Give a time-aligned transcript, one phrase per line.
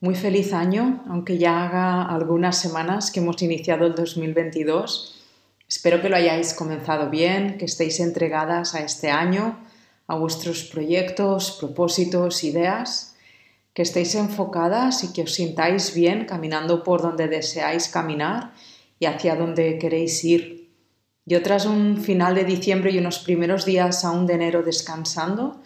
[0.00, 5.24] Muy feliz año, aunque ya haga algunas semanas que hemos iniciado el 2022.
[5.66, 9.58] Espero que lo hayáis comenzado bien, que estéis entregadas a este año,
[10.06, 13.16] a vuestros proyectos, propósitos, ideas,
[13.72, 18.52] que estéis enfocadas y que os sintáis bien caminando por donde deseáis caminar
[18.98, 20.70] y hacia donde queréis ir.
[21.24, 25.62] Yo tras un final de diciembre y unos primeros días aún de enero descansando,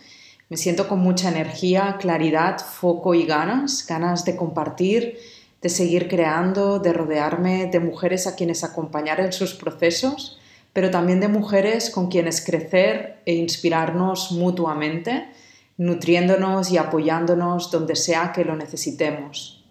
[0.51, 5.17] me siento con mucha energía, claridad, foco y ganas, ganas de compartir,
[5.63, 10.41] de seguir creando, de rodearme de mujeres a quienes acompañar en sus procesos,
[10.73, 15.29] pero también de mujeres con quienes crecer e inspirarnos mutuamente,
[15.77, 19.65] nutriéndonos y apoyándonos donde sea que lo necesitemos.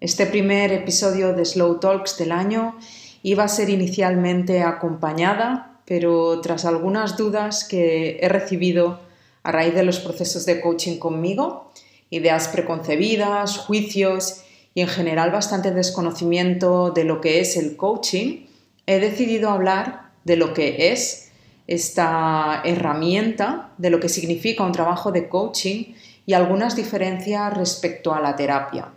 [0.00, 2.76] Este primer episodio de Slow Talks del año
[3.22, 9.06] iba a ser inicialmente acompañada, pero tras algunas dudas que he recibido
[9.48, 11.72] a raíz de los procesos de coaching conmigo,
[12.10, 14.42] ideas preconcebidas, juicios
[14.74, 18.44] y en general bastante desconocimiento de lo que es el coaching,
[18.84, 21.32] he decidido hablar de lo que es
[21.66, 25.94] esta herramienta, de lo que significa un trabajo de coaching
[26.26, 28.92] y algunas diferencias respecto a la terapia.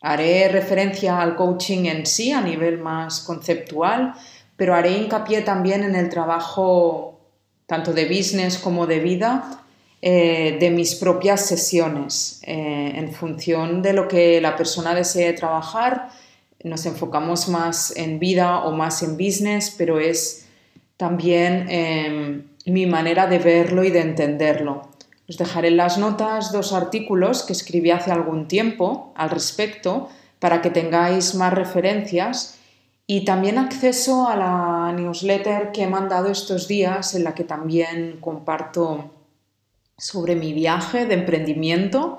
[0.00, 4.14] Haré referencia al coaching en sí a nivel más conceptual,
[4.56, 7.20] pero haré hincapié también en el trabajo
[7.66, 9.60] tanto de business como de vida
[10.06, 12.42] eh, de mis propias sesiones.
[12.42, 16.10] Eh, en función de lo que la persona desee trabajar,
[16.62, 20.44] nos enfocamos más en vida o más en business, pero es
[20.98, 24.90] también em, mi manera de verlo y de entenderlo.
[25.26, 30.60] Os dejaré en las notas dos artículos que escribí hace algún tiempo al respecto para
[30.60, 32.58] que tengáis más referencias
[33.06, 38.18] y también acceso a la newsletter que he mandado estos días en la que también
[38.20, 39.10] comparto
[39.96, 42.18] sobre mi viaje de emprendimiento,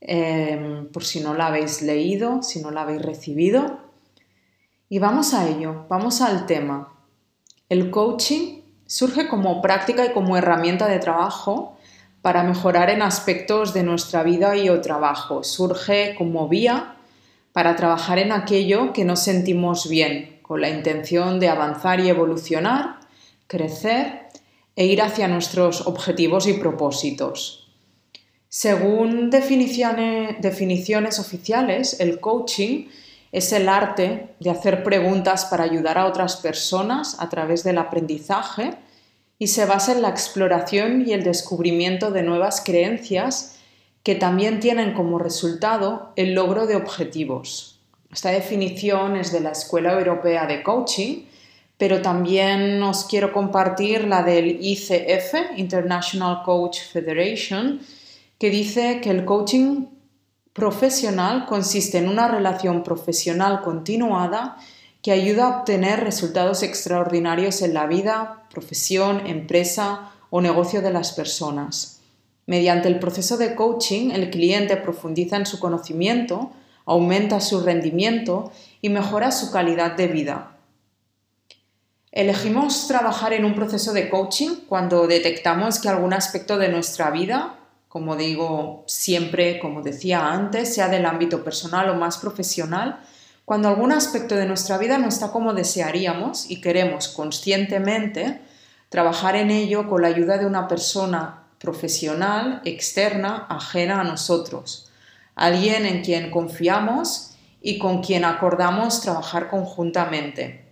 [0.00, 3.80] em, por si no la habéis leído, si no la habéis recibido.
[4.88, 6.92] Y vamos a ello, vamos al tema.
[7.68, 11.76] El coaching surge como práctica y como herramienta de trabajo
[12.22, 15.44] para mejorar en aspectos de nuestra vida y o trabajo.
[15.44, 16.96] Surge como vía
[17.52, 23.00] para trabajar en aquello que nos sentimos bien, con la intención de avanzar y evolucionar,
[23.46, 24.28] crecer
[24.76, 27.60] e ir hacia nuestros objetivos y propósitos.
[28.48, 32.88] Según definiciones, oficiales, el coaching
[33.30, 38.74] es el arte de hacer preguntas para ayudar a otras personas a través del aprendizaje
[39.38, 43.56] y se basa en la exploración y el descubrimiento de nuevas creencias
[44.02, 47.78] que también tienen como resultado el logro de objetivos.
[48.12, 51.26] Esta definición es de la Escuela Europea de Coaching
[51.80, 57.80] pero también os quiero compartir la del ICF, International Coach Federation,
[58.38, 59.86] que dice que el coaching
[60.52, 64.58] profesional consiste en una relación profesional continuada
[65.00, 71.12] que ayuda a obtener resultados extraordinarios en la vida, profesión, empresa o negocio de las
[71.12, 72.02] personas.
[72.44, 76.50] Mediante el proceso de coaching, el cliente profundiza en su conocimiento,
[76.84, 78.52] aumenta su rendimiento
[78.82, 80.59] y mejora su calidad de vida.
[82.12, 87.54] Elegimos trabajar en un proceso de coaching cuando detectamos que algún aspecto de nuestra vida,
[87.88, 92.98] como digo siempre, como decía antes, sea del ámbito personal o más profesional,
[93.44, 98.40] cuando algún aspecto de nuestra vida no está como desearíamos y queremos conscientemente
[98.88, 104.90] trabajar en ello con la ayuda de una persona profesional, externa, ajena a nosotros,
[105.36, 110.69] alguien en quien confiamos y con quien acordamos trabajar conjuntamente.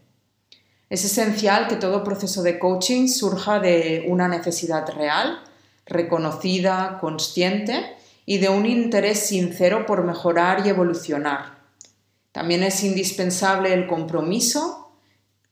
[0.90, 5.40] Es esencial que todo proceso de coaching surja de una necesidad real,
[5.85, 7.94] reconocida, consciente
[8.25, 11.58] y de un interés sincero por mejorar y evolucionar.
[12.32, 14.93] También es indispensable el compromiso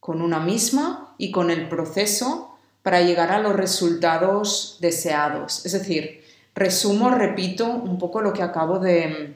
[0.00, 5.67] con una misma y con el proceso para llegar a los resultados deseados.
[5.67, 6.23] Es decir,
[6.55, 9.35] resumo, repito un poco lo que acabo de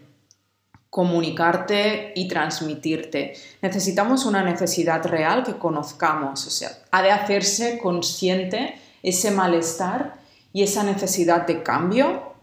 [0.91, 3.35] comunicarte y transmitirte.
[3.63, 10.21] Necesitamos una necesidad real que conozcamos, o sea, ha de hacerse consciente ese malestar
[10.53, 12.35] y esa necesidad de cambio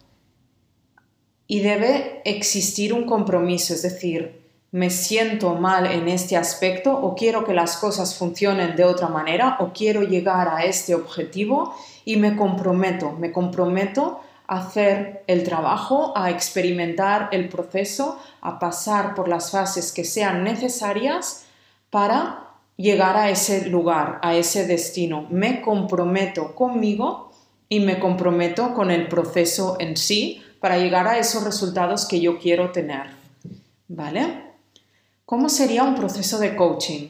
[1.45, 7.45] y debe existir un compromiso, es decir, me siento mal en este aspecto o quiero
[7.45, 11.73] que las cosas funcionen de otra manera o quiero llegar a este objetivo
[12.03, 19.27] y me comprometo, me comprometo hacer el trabajo, a experimentar el proceso, a pasar por
[19.27, 21.45] las fases que sean necesarias
[21.89, 22.47] para
[22.77, 25.27] llegar a ese lugar, a ese destino.
[25.29, 27.31] Me comprometo conmigo
[27.69, 32.39] y me comprometo con el proceso en sí para llegar a esos resultados que yo
[32.39, 33.07] quiero tener.
[33.89, 34.43] ¿Vale?
[35.25, 37.09] ¿Cómo sería un proceso de coaching?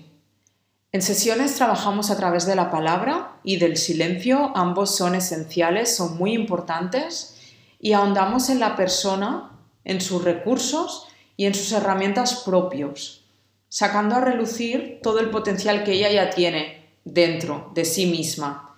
[0.98, 6.18] En sesiones trabajamos a través de la palabra y del silencio, ambos son esenciales, son
[6.18, 7.36] muy importantes
[7.80, 9.52] y ahondamos en la persona,
[9.84, 13.26] en sus recursos y en sus herramientas propios,
[13.70, 18.76] sacando a relucir todo el potencial que ella ya tiene dentro de sí misma.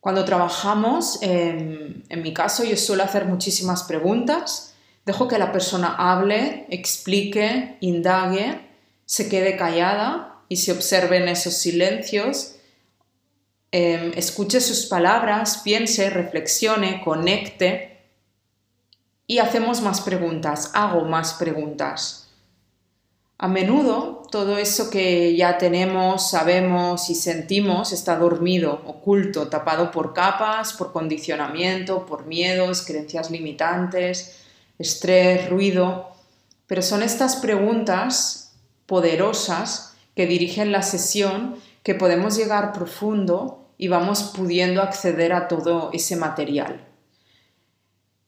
[0.00, 4.74] Cuando trabajamos, en, en mi caso, yo suelo hacer muchísimas preguntas.
[5.04, 8.62] Dejo que la persona hable, explique, indague,
[9.04, 12.56] se quede callada y se observe en esos silencios,
[13.72, 17.98] em, escuche sus palabras, piense, reflexione, conecte
[19.26, 22.26] y hacemos más preguntas, hago más preguntas.
[23.38, 30.14] A menudo todo eso que ya tenemos, sabemos y sentimos está dormido, oculto, tapado por
[30.14, 34.38] capas, por condicionamiento, por miedos, creencias limitantes,
[34.78, 36.08] estrés, ruido,
[36.66, 38.54] pero son estas preguntas
[38.86, 45.90] poderosas que dirigen la sesión que podemos llegar profundo y vamos pudiendo acceder a todo
[45.92, 46.84] ese material.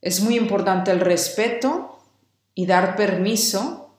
[0.02, 1.98] Es muy importante el respeto
[2.54, 3.90] y dar permiso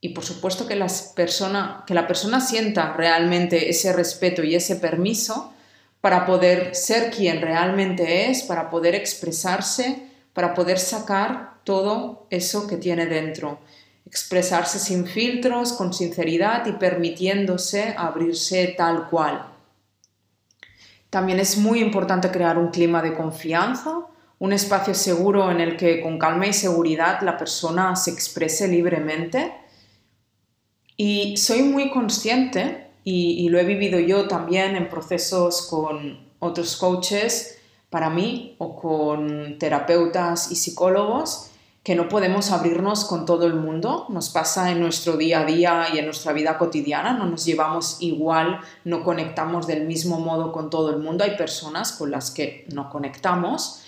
[0.00, 0.84] y por supuesto que,
[1.14, 5.52] persona, que la persona sienta realmente ese respeto y ese permiso
[6.00, 10.02] para poder ser quien realmente es, para poder expresarse,
[10.32, 13.60] para poder sacar todo eso que tiene dentro.
[14.06, 19.46] Expresarse sin filtros, con sinceridad y permitiéndose abrirse tal cual.
[21.10, 24.06] También es muy importante crear un clima de confianza,
[24.38, 29.52] un espacio seguro en el que con calma y seguridad la persona se exprese libremente.
[30.96, 37.56] Y soy muy consciente, y, lo he vivido yo también en procesos con otros coaches
[37.88, 41.52] para mí o con terapeutas y psicólogos,
[41.86, 45.86] que no podemos abrirnos con todo el mundo, nos pasa en nuestro día a día
[45.94, 50.68] y en nuestra vida cotidiana, no nos llevamos igual, no conectamos del mismo modo con
[50.68, 53.84] todo el mundo, hay personas con las que no conectamos,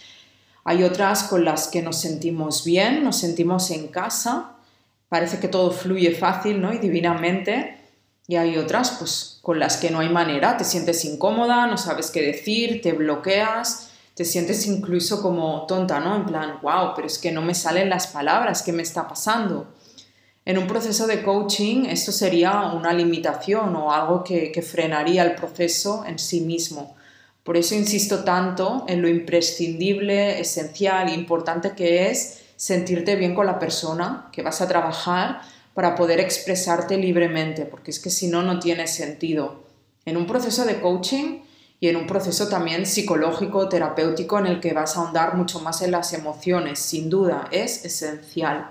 [0.62, 4.52] hay otras con las que nos sentimos bien, nos sentimos en casa,
[5.08, 6.72] parece que todo fluye fácil ¿no?
[6.72, 7.80] y divinamente,
[8.28, 12.12] y hay otras pues, con las que no hay manera, te sientes incómoda, no sabes
[12.12, 13.87] qué decir, te bloqueas,
[14.18, 16.16] te sientes incluso como tonta, ¿no?
[16.16, 19.72] En plan, wow, pero es que no me salen las palabras, ¿qué me está pasando?
[20.44, 25.36] En un proceso de coaching esto sería una limitación o algo que, que frenaría el
[25.36, 26.96] proceso en sí mismo.
[27.44, 33.60] Por eso insisto tanto en lo imprescindible, esencial importante que es sentirte bien con la
[33.60, 35.42] persona que vas a trabajar
[35.74, 39.62] para poder expresarte libremente, porque es que si no, no tiene sentido.
[40.04, 41.42] En un proceso de coaching
[41.80, 45.82] y en un proceso también psicológico, terapéutico, en el que vas a ahondar mucho más
[45.82, 48.70] en las emociones, sin duda, es esencial.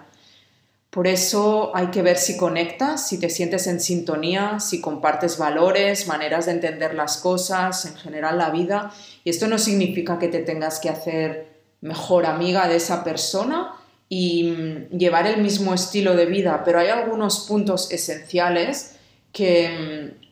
[0.90, 6.08] Por eso hay que ver si conectas, si te sientes en sintonía, si compartes valores,
[6.08, 8.92] maneras de entender las cosas, en general la vida.
[9.24, 13.74] Y esto no significa que te tengas que hacer mejor amiga de esa persona
[14.10, 18.96] y mm, llevar el mismo estilo de vida, pero hay algunos puntos esenciales
[19.32, 20.27] que, mm,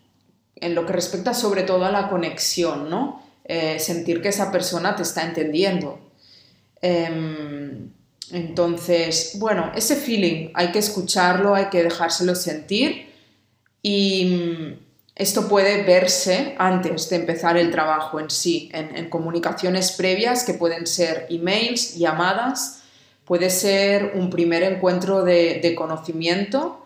[0.55, 3.21] en lo que respecta sobre todo a la conexión, ¿no?
[3.43, 5.99] Eh, sentir que esa persona te está entendiendo.
[6.81, 7.91] Em,
[8.31, 13.13] entonces, bueno, ese feeling hay que escucharlo, hay que dejárselo sentir
[13.81, 14.79] y mm,
[15.15, 20.87] esto puede verse antes de empezar el trabajo en sí, en, comunicaciones previas que pueden
[20.87, 22.81] ser emails, llamadas,
[23.25, 26.84] puede ser un primer encuentro de, de conocimiento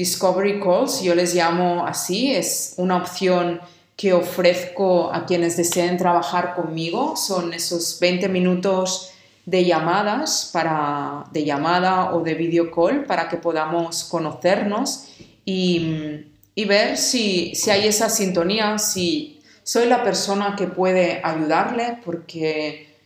[0.00, 3.60] Discovery Calls, yo les llamo así, es una opción
[3.96, 7.18] que ofrezco a quienes deseen trabajar conmigo.
[7.18, 9.10] Son esos 20 minutos
[9.44, 15.08] de llamadas para, de llamada o de video call para que podamos conocernos
[15.44, 21.98] y, y ver si, si hay esa sintonía, si soy la persona que puede ayudarle,
[22.06, 22.96] porque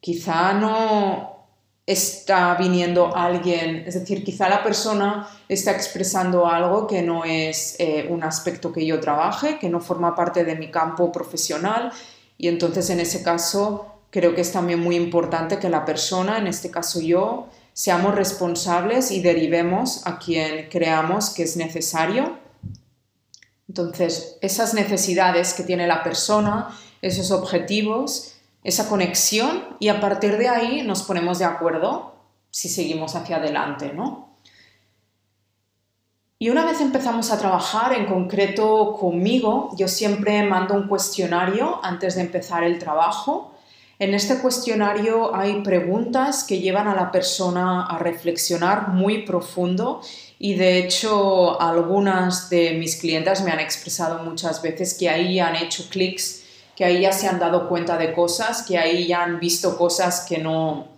[0.00, 1.35] quizá no
[1.86, 8.08] está viniendo alguien, es decir, quizá la persona está expresando algo que no es eh,
[8.10, 11.92] un aspecto que yo trabaje, que no forma parte de mi campo profesional
[12.38, 16.48] y entonces en ese caso creo que es también muy importante que la persona, en
[16.48, 22.38] este caso yo, seamos responsables y derivemos a quien creamos que es necesario.
[23.68, 26.70] Entonces, esas necesidades que tiene la persona,
[27.02, 28.35] esos objetivos,
[28.66, 32.14] esa conexión y a partir de ahí nos ponemos de acuerdo
[32.50, 34.36] si seguimos hacia adelante, ¿no?
[36.38, 42.16] Y una vez empezamos a trabajar, en concreto conmigo, yo siempre mando un cuestionario antes
[42.16, 43.56] de empezar el trabajo
[43.98, 50.02] en este cuestionario hay preguntas que llevan a la persona a reflexionar muy profundo
[50.38, 55.56] y de hecho algunas de mis clientes me han expresado muchas veces que ahí han
[55.56, 56.42] hecho clics,
[56.76, 60.26] que ahí ya se han dado cuenta de cosas, que ahí ya han visto cosas
[60.28, 60.88] que no,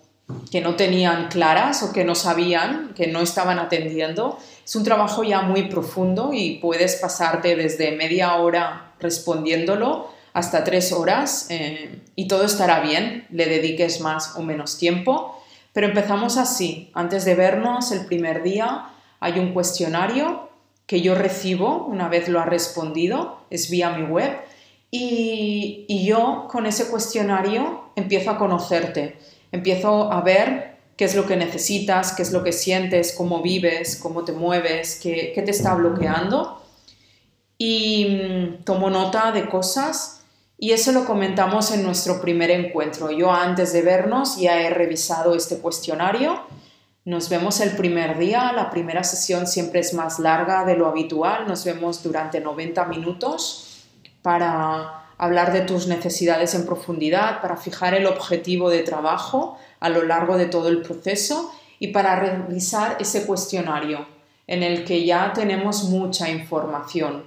[0.51, 4.39] que no tenían claras o que no sabían, que no estaban atendiendo.
[4.65, 10.93] Es un trabajo ya muy profundo y puedes pasarte desde media hora respondiéndolo hasta tres
[10.93, 15.41] horas eh, y todo estará bien, le dediques más o menos tiempo.
[15.73, 16.91] Pero empezamos así.
[16.93, 18.89] Antes de vernos el primer día
[19.21, 20.49] hay un cuestionario
[20.87, 24.39] que yo recibo una vez lo ha respondido, es vía mi web,
[24.91, 29.19] y, yo con ese cuestionario empiezo a conocerte,
[29.53, 33.97] empiezo a ver qué es lo que necesitas, qué es lo que sientes, cómo vives,
[33.97, 36.63] cómo te mueves, qué, qué te está bloqueando.
[37.59, 40.25] Y mm, tomo nota de cosas
[40.57, 43.11] y eso lo comentamos en nuestro primer encuentro.
[43.11, 46.41] Yo antes de vernos ya he revisado este cuestionario.
[47.05, 48.53] Nos vemos el primer día.
[48.53, 51.47] La primera sesión siempre es más larga de lo habitual.
[51.47, 53.68] Nos vemos durante 90 minutos
[54.23, 60.03] para hablar de tus necesidades en profundidad, para fijar el objetivo de trabajo a lo
[60.03, 64.07] largo de todo el proceso y para revisar ese cuestionario
[64.47, 67.25] en el que ya tenemos mucha información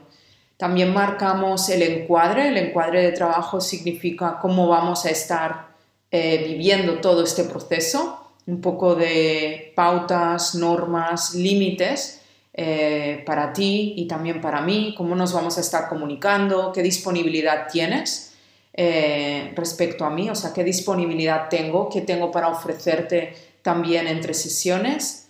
[0.61, 2.49] también marcamos el encuadre.
[2.49, 5.69] El encuadre de trabajo significa cómo vamos a estar
[6.11, 12.20] eh, viviendo todo este proceso, un poco de pautas, normas, límites
[12.53, 17.67] eh, para ti y también para mí, cómo nos vamos a estar comunicando, qué disponibilidad
[17.71, 18.33] tienes
[18.73, 24.33] eh, respecto a mí, o sea, qué disponibilidad tengo, qué tengo para ofrecerte también entre
[24.33, 25.21] sesiones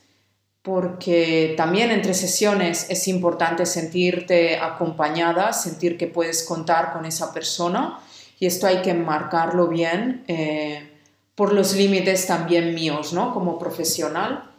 [0.62, 8.00] porque también entre sesiones es importante sentirte acompañada, sentir que puedes contar con esa persona
[8.40, 10.88] y esto hay que marcarlo bien eh,
[11.36, 13.34] por los límites también míos, ¿no?
[13.34, 14.51] Como profesional.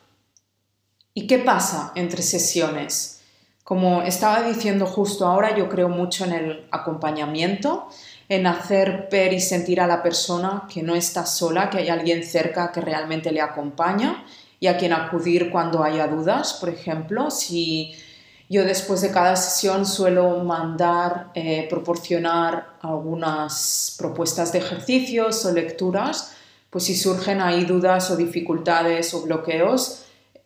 [1.15, 3.21] ¿Y qué pasa entre sesiones?
[3.65, 7.89] Como estaba diciendo justo ahora, yo creo mucho en el acompañamiento,
[8.29, 12.25] en hacer ver y sentir a la persona que no está sola, que hay alguien
[12.25, 14.25] cerca que realmente le acompaña
[14.59, 16.55] y a quien acudir cuando haya dudas.
[16.55, 17.95] Por ejemplo, si
[18.49, 26.33] yo después de cada sesión suelo mandar, eh, proporcionar algunas propuestas de ejercicios o lecturas,
[26.71, 30.02] pues si surgen ahí dudas o dificultades o bloqueos,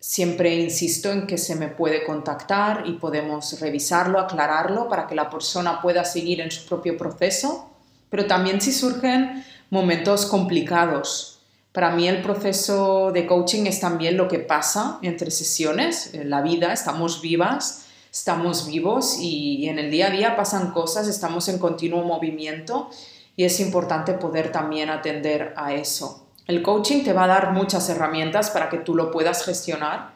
[0.06, 5.28] siempre insisto en que se me puede contactar y podemos revisarlo, aclararlo para que la
[5.28, 7.70] persona pueda seguir en su propio proceso.
[8.08, 11.40] Pero también si surgen momentos complicados,
[11.72, 16.40] para mí el proceso de coaching es también lo que pasa entre sesiones, en la
[16.40, 21.58] vida, estamos vivas, estamos vivos y en el día a día pasan cosas, estamos en
[21.58, 22.90] continuo movimiento
[23.34, 26.25] y es importante poder también atender a eso.
[26.46, 30.12] El coaching te va a dar muchas herramientas para que tú lo puedas gestionar.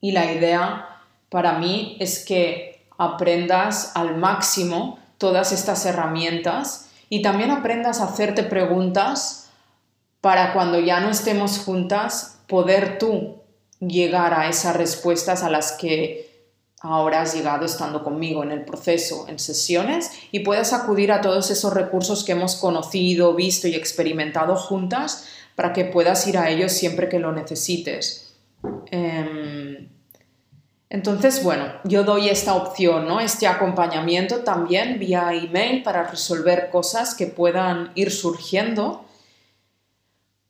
[0.00, 7.50] Y la idea para mí es que aprendas al máximo todas estas herramientas y también
[7.50, 9.50] aprendas a hacerte preguntas
[10.20, 13.42] para cuando ya no estemos juntas, poder tú
[13.80, 16.27] llegar a esas respuestas a las que
[16.80, 21.50] ahora has llegado estando conmigo en el proceso, en sesiones, y puedas acudir a todos
[21.50, 26.72] esos recursos que hemos conocido, visto y experimentado juntas para que puedas ir a ellos
[26.72, 28.34] siempre que lo necesites.
[28.90, 29.88] Em,
[30.90, 33.20] entonces, bueno, yo doy esta opción, ¿no?
[33.20, 39.04] Este acompañamiento también vía email para resolver cosas que puedan ir surgiendo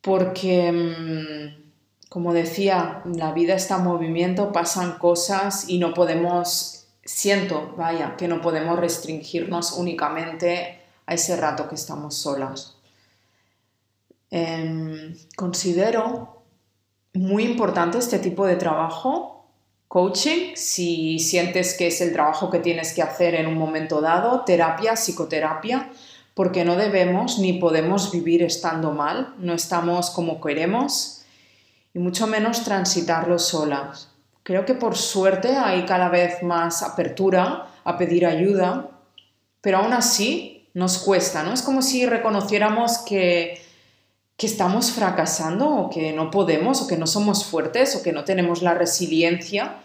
[0.00, 1.67] porque, mm,
[2.08, 8.28] como decía, la vida está en movimiento, pasan cosas y no podemos, siento, vaya, que
[8.28, 12.76] no podemos restringirnos únicamente a ese rato que estamos solas.
[14.30, 16.42] Em, considero
[17.14, 19.46] muy importante este tipo de trabajo
[19.88, 24.44] coaching, si sientes que es el trabajo que tienes que hacer en un momento dado,
[24.44, 25.90] terapia, psicoterapia,
[26.34, 31.17] porque no debemos ni podemos vivir estando mal, no estamos como queremos
[31.94, 34.08] y mucho menos transitarlo solas.
[34.42, 38.90] Creo que por suerte hay cada vez más apertura a pedir ayuda,
[39.60, 41.52] pero aún así nos cuesta, ¿no?
[41.52, 43.60] Es como si reconociéramos que,
[44.36, 48.24] que estamos fracasando o que no podemos o que no somos fuertes o que no
[48.24, 49.80] tenemos la resiliencia,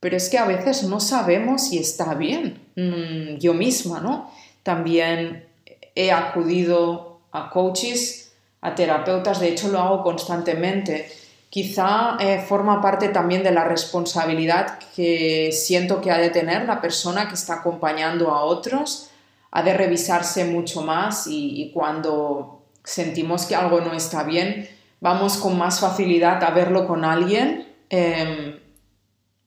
[0.00, 2.60] pero es que a veces no sabemos si está bien.
[2.76, 4.30] Mm, yo misma, ¿no?
[4.62, 5.46] También
[5.94, 11.10] he acudido a coaches, a terapeutas, de hecho lo hago constantemente.
[11.56, 16.82] Quizá eh, forma parte también de la responsabilidad que siento que ha de tener la
[16.82, 19.08] persona que está acompañando a otros,
[19.52, 24.68] ha de revisarse mucho más y, cuando sentimos que algo no está bien,
[25.00, 28.60] vamos con más facilidad a verlo con alguien, em,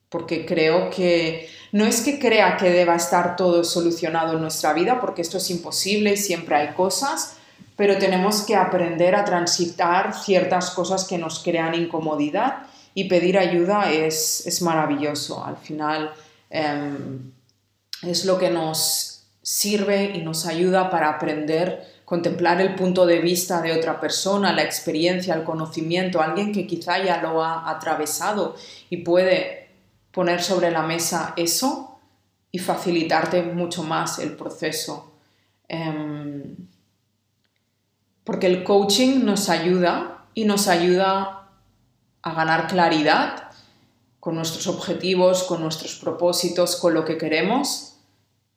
[0.09, 4.99] porque creo que no es que crea que deba estar todo solucionado en nuestra vida,
[4.99, 7.37] porque esto es imposible y siempre hay cosas,
[7.79, 13.89] pero tenemos que aprender a transitar ciertas cosas que nos crean incomodidad y pedir ayuda
[13.89, 15.45] es, maravilloso.
[15.45, 16.11] Al final
[16.49, 17.31] em,
[18.03, 23.61] es lo que nos sirve y nos ayuda para aprender, contemplar el punto de vista
[23.61, 28.57] de otra persona, la experiencia, el conocimiento, alguien que quizá ya lo ha atravesado
[28.89, 29.69] y puede
[30.11, 31.97] poner sobre la mesa eso
[32.51, 35.13] y facilitarte mucho más el proceso.
[35.69, 36.57] Em,
[38.29, 41.47] porque el coaching nos ayuda y nos ayuda
[42.21, 43.49] a ganar claridad
[44.19, 47.95] con nuestros objetivos, con nuestros propósitos, con lo que queremos.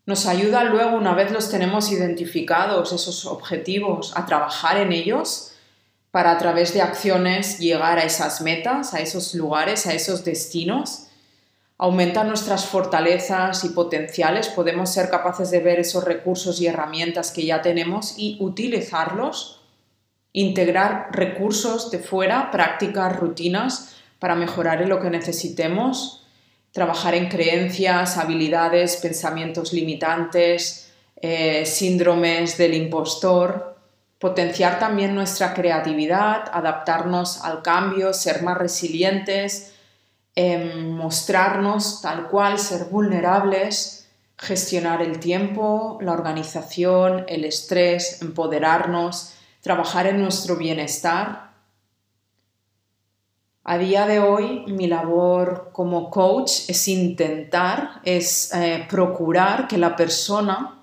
[0.04, 5.52] Nos ayuda luego, una vez los tenemos identificados, esos objetivos, a trabajar en ellos
[6.10, 11.06] para a través de acciones llegar a esas metas, a esos lugares, a esos destinos
[11.82, 17.44] aumentan nuestras fortalezas y potenciales, podemos ser capaces de ver esos recursos y herramientas que
[17.44, 19.61] ya tenemos y utilizarlos,
[20.32, 26.26] integrar recursos de fuera, prácticas, rutinas para mejorar en lo que necesitemos,
[26.72, 33.76] trabajar en creencias, habilidades, pensamientos limitantes, eh, síndromes del impostor,
[34.18, 39.72] potenciar también nuestra creatividad, adaptarnos al cambio, ser más resilientes,
[40.36, 50.20] mostrarnos tal cual, ser vulnerables, gestionar el tiempo, la organización, el estrés, empoderarnos, trabajar en
[50.20, 51.52] nuestro bienestar.
[53.64, 59.94] A día de hoy mi labor como coach es intentar, es eh, procurar que la
[59.94, 60.82] persona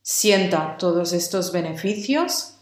[0.00, 2.54] sienta todos estos beneficios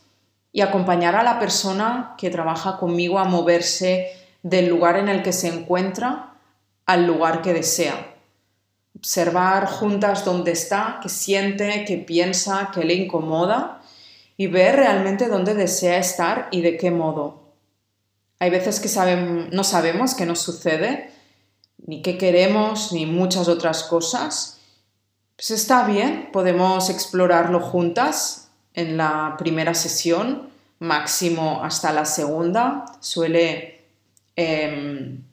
[0.52, 4.10] y acompañar a la persona que trabaja conmigo a moverse
[4.42, 6.32] del lugar en el que se encuentra
[6.86, 8.14] al lugar que desea.
[8.96, 13.77] Observar juntas dónde está, qué siente, qué piensa, qué le incomoda
[14.38, 17.42] y ver realmente dónde desea estar y de qué modo.
[18.38, 18.88] Hay veces que
[19.52, 21.10] no sabemos qué nos sucede,
[21.86, 24.60] ni qué queremos, ni muchas otras cosas.
[25.36, 30.48] Pues está bien, podemos explorarlo juntas en la primera sesión,
[30.78, 32.86] máximo hasta la segunda.
[33.00, 33.78] Suele
[34.40, 35.24] Em,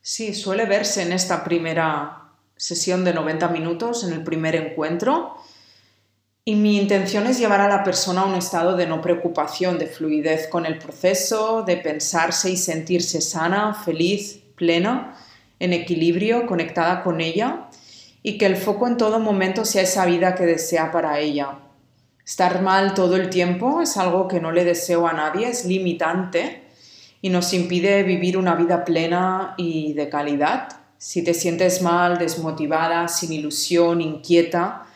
[0.00, 5.36] sí, suele verse en esta primera sesión de 90 minutos, en el primer encuentro.
[6.50, 9.86] Y mi intención es llevar a la persona a un estado de no preocupación, de
[9.86, 15.16] fluidez con el proceso, de pensarse y sentirse sana, feliz, plena,
[15.60, 17.68] en equilibrio, conectada con ella
[18.24, 21.60] y que el foco en todo momento sea esa vida que desea para ella.
[22.26, 26.64] Estar mal todo el tiempo es algo que no le deseo a nadie, es limitante
[27.22, 30.66] y nos impide vivir una vida plena y de calidad.
[30.98, 34.88] Si te sientes mal, desmotivada, sin ilusión, inquieta,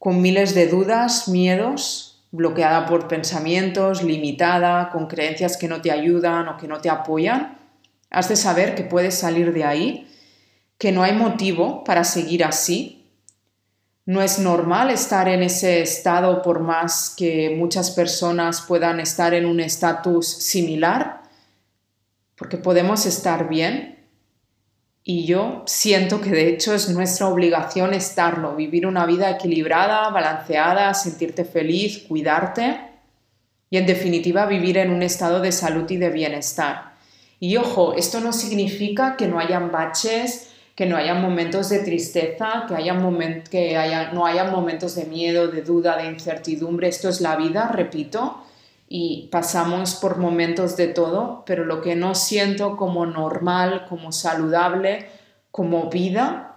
[0.00, 6.48] con miles de dudas, miedos, bloqueada por pensamientos, limitada, con creencias que no te ayudan
[6.48, 7.58] o que no te apoyan,
[8.08, 10.08] has de saber que puedes salir de ahí,
[10.78, 13.10] que no hay motivo para seguir así.
[14.06, 19.44] No es normal estar en ese estado por más que muchas personas puedan estar en
[19.44, 21.20] un estatus similar
[22.36, 23.99] porque podemos estar bien
[25.02, 30.92] y yo siento que de hecho es nuestra obligación estarlo, vivir una vida equilibrada, balanceada,
[30.94, 32.80] sentirte feliz, cuidarte
[33.70, 36.92] y en definitiva vivir en un estado de salud y de bienestar.
[37.38, 42.66] Y ojo, esto no significa que no hayan baches, que no hayan momentos de tristeza,
[42.68, 42.94] que, haya
[43.50, 46.88] que haya, no hayan momentos de miedo, de duda, de incertidumbre.
[46.88, 48.44] Esto es la vida, repito,
[48.92, 55.08] y pasamos por momentos de todo, pero lo que no siento como normal, como saludable,
[55.52, 56.56] como vida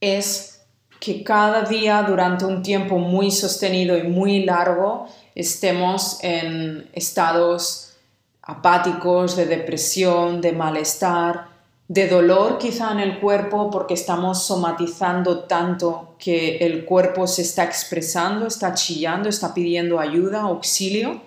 [0.00, 0.64] es
[1.00, 7.96] que cada día durante un tiempo muy sostenido y muy largo estemos en estados
[8.40, 11.48] apáticos, de depresión, de malestar,
[11.88, 17.64] de dolor quizá en el cuerpo porque estamos somatizando tanto que el cuerpo se está
[17.64, 21.20] expresando, está chillando, está pidiendo ayuda, auxilio.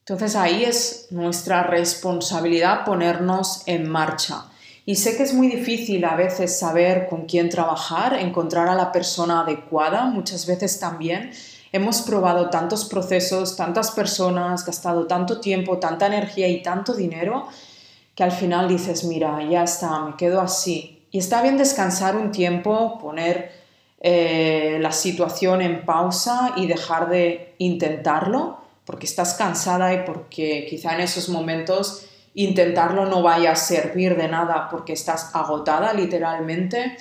[0.00, 4.44] Entonces ahí es nuestra responsabilidad ponernos en marcha.
[4.86, 8.90] Y sé que es muy difícil a veces saber con quién trabajar, encontrar a la
[8.90, 11.30] persona adecuada, muchas veces también.
[11.72, 17.48] Hemos probado tantos procesos, tantas personas, gastado tanto tiempo, tanta energía y tanto dinero
[18.18, 21.06] que al final dices, mira, ya está, me quedo así.
[21.12, 23.52] Y está bien descansar un tiempo, poner
[24.00, 30.96] eh, la situación en pausa y dejar de intentarlo, porque estás cansada y porque quizá
[30.96, 36.96] en esos momentos intentarlo no vaya a servir de nada porque estás agotada literalmente,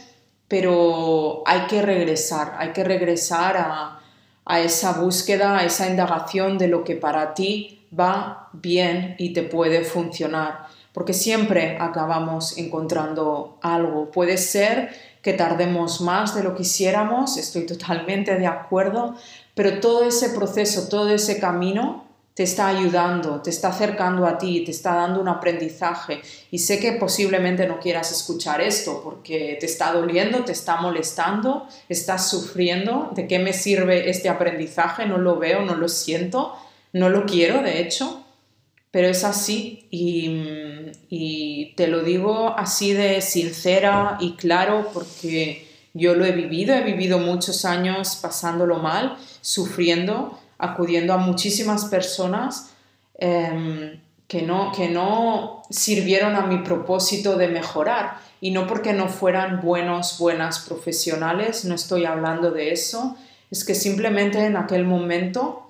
[0.48, 4.02] pero hay que regresar, hay que regresar a,
[4.46, 9.42] a esa búsqueda, a esa indagación de lo que para ti va bien y te
[9.42, 10.67] puede funcionar
[10.98, 14.10] porque siempre acabamos encontrando algo.
[14.10, 14.90] Puede ser
[15.22, 19.14] que tardemos más de lo que quisiéramos, estoy totalmente de acuerdo,
[19.54, 24.64] pero todo ese proceso, todo ese camino te está ayudando, te está acercando a ti,
[24.66, 26.20] te está dando un aprendizaje.
[26.50, 31.68] Y sé que posiblemente no quieras escuchar esto porque te está doliendo, te está molestando,
[31.90, 33.12] estás sufriendo.
[33.14, 35.06] ¿De qué me sirve este aprendizaje?
[35.06, 36.56] No lo veo, no lo siento,
[36.92, 38.24] no lo quiero, de hecho
[38.92, 46.26] pero es así y, te lo digo así de sincera y claro porque yo lo
[46.26, 52.72] he vivido, he vivido muchos años pasándolo mal, sufriendo, acudiendo a muchísimas personas
[53.20, 58.20] em, que, no, que no sirvieron a mi propósito de mejorar.
[58.40, 63.18] Y no porque no fueran buenos, buenas profesionales, no estoy hablando de eso,
[63.50, 65.67] es que simplemente en aquel momento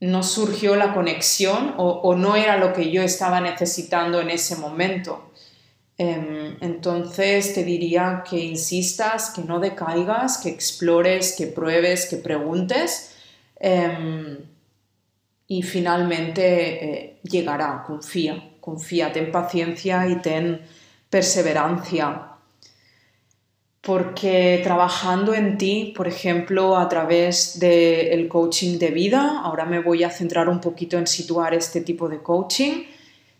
[0.00, 5.32] no surgió la conexión o, no era lo que yo estaba necesitando en ese momento.
[5.98, 13.16] Em, entonces te diría que insistas, que no decaigas, que explores, que pruebes, que preguntes
[13.58, 14.38] em,
[15.48, 16.42] y finalmente
[16.84, 20.60] eh, llegará, confía, confía, ten paciencia y ten
[21.08, 22.35] perseverancia
[23.86, 30.02] porque trabajando en ti, por ejemplo, a través del coaching de vida, ahora me voy
[30.02, 32.82] a centrar un poquito en situar este tipo de coaching,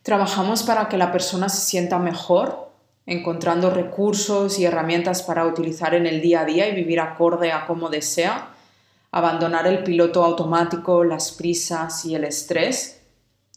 [0.05, 2.71] trabajamos para que la persona se sienta mejor,
[3.07, 7.67] encontrando recursos y herramientas para utilizar en el día a día y vivir acorde a
[7.67, 8.51] como desea,
[9.11, 13.01] abandonar el piloto automático, las prisas y el estrés,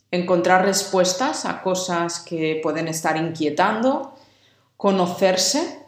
[0.09, 4.15] encontrar respuestas a cosas que pueden estar inquietando,
[4.75, 5.78] conocerse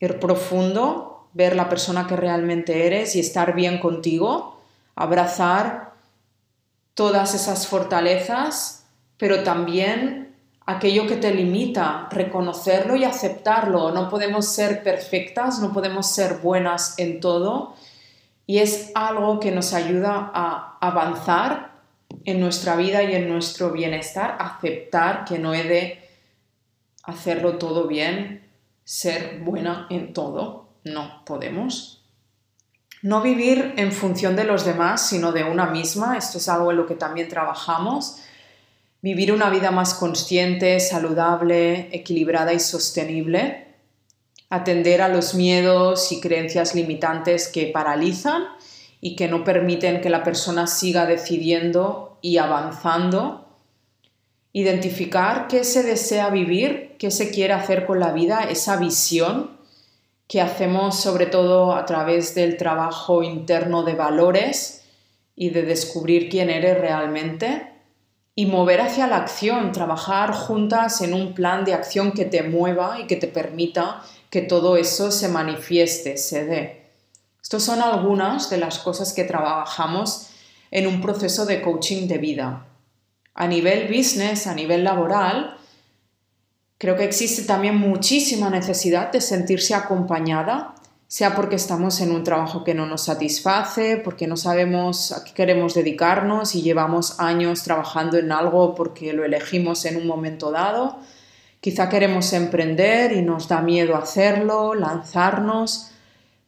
[0.00, 4.60] ir profundo, ver la persona que realmente eres y estar bien contigo,
[4.94, 5.92] abrazar
[6.94, 8.84] todas esas fortalezas,
[9.18, 13.92] pero también aquello que te limita, reconocerlo y aceptarlo.
[13.92, 17.74] No podemos ser perfectas, no podemos ser buenas en todo
[18.46, 21.72] y es algo que nos ayuda a avanzar
[22.24, 26.08] en nuestra vida y en nuestro bienestar, aceptar que no he de
[27.02, 28.45] hacerlo todo bien,
[28.86, 30.68] ser buena en todo.
[30.84, 32.04] No podemos.
[33.02, 36.16] No vivir en función de los demás, sino de una misma.
[36.16, 38.18] Esto es algo en lo que también trabajamos.
[39.02, 43.74] Vivir una vida más consciente, saludable, equilibrada y sostenible.
[44.50, 48.44] Atender a los miedos y creencias limitantes que paralizan
[49.00, 53.45] y que no permiten que la persona siga decidiendo y avanzando
[54.56, 59.50] identificar qué se desea vivir, qué se quiere hacer con la vida, esa visión
[60.28, 64.82] que hacemos sobre todo a través del trabajo interno de valores
[65.36, 67.70] y de descubrir quién eres realmente
[68.34, 72.98] y mover hacia la acción, trabajar juntas en un plan de acción que te mueva
[72.98, 76.82] y que te permita que todo eso se manifieste, se dé.
[77.42, 80.28] Estas son algunas de las cosas que trabajamos
[80.70, 82.65] en un proceso de coaching de vida
[83.36, 85.58] a nivel business, a nivel laboral,
[86.78, 90.74] creo que existe también muchísima necesidad de sentirse acompañada,
[91.06, 95.34] sea porque estamos en un trabajo que no nos satisface, porque no sabemos a qué
[95.34, 100.98] queremos dedicarnos y llevamos años trabajando en algo porque lo elegimos en un momento dado.
[101.60, 105.90] Quizá queremos emprender y nos da miedo hacerlo, lanzarnos.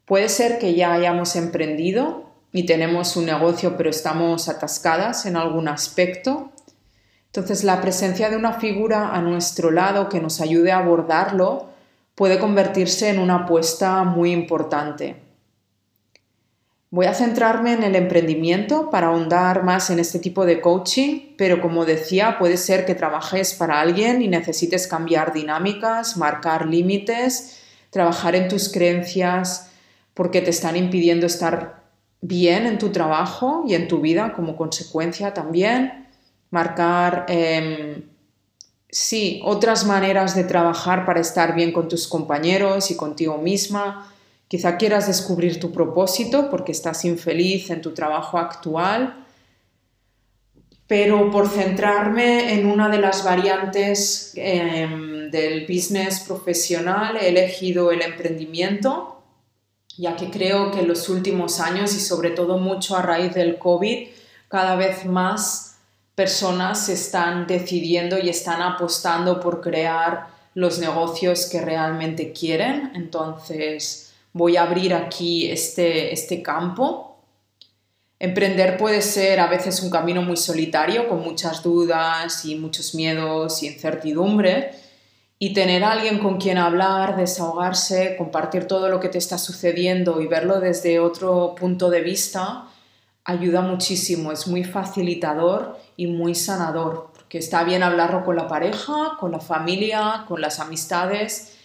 [0.06, 5.68] Puede ser que ya hayamos emprendido y tenemos un negocio pero estamos atascadas en algún
[5.68, 6.50] aspecto
[7.28, 11.68] entonces, la presencia de una figura a nuestro lado que nos ayude a abordarlo
[12.14, 15.16] puede convertirse en una apuesta muy importante.
[16.90, 21.60] Voy a centrarme en el emprendimiento para ahondar más en este tipo de coaching, pero
[21.60, 27.60] como decía, puede ser que trabajes para alguien y necesites cambiar dinámicas, marcar límites,
[27.90, 29.70] trabajar en tus creencias
[30.14, 31.84] porque te están impidiendo estar
[32.22, 36.07] bien en tu trabajo y en tu vida como consecuencia también,
[36.50, 38.02] marcar, em,
[38.90, 44.12] sí, otras maneras de trabajar para estar bien con tus compañeros y contigo misma.
[44.48, 49.26] Quizá quieras descubrir tu propósito porque estás infeliz en tu trabajo actual,
[50.86, 58.00] pero por centrarme en una de las variantes em, del business profesional he elegido el
[58.00, 59.22] emprendimiento,
[59.98, 63.58] ya que creo que en los últimos años y sobre todo mucho a raíz del
[63.58, 64.08] COVID,
[64.48, 65.67] cada vez más
[66.18, 72.90] personas están decidiendo y están apostando por crear los negocios que realmente quieren.
[72.96, 77.22] Entonces, voy a abrir aquí este, este campo.
[78.18, 83.62] Emprender puede ser a veces un camino muy solitario, con muchas dudas y muchos miedos
[83.62, 84.72] y incertidumbre.
[85.38, 90.20] Y tener a alguien con quien hablar, desahogarse, compartir todo lo que te está sucediendo
[90.20, 92.64] y verlo desde otro punto de vista
[93.28, 99.18] ayuda muchísimo, es muy facilitador y muy sanador, porque está bien hablarlo con la pareja,
[99.20, 101.58] con la familia, con las amistades